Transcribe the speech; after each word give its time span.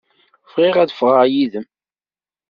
Bɣiɣ 0.53 0.75
ad 0.77 0.91
ffɣeɣ 0.97 1.21
yid-m. 1.33 1.65